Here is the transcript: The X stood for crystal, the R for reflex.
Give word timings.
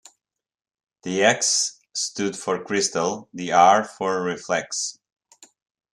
The 1.03 1.23
X 1.23 1.79
stood 1.93 2.35
for 2.35 2.63
crystal, 2.63 3.29
the 3.35 3.51
R 3.51 3.83
for 3.83 4.23
reflex. 4.23 4.97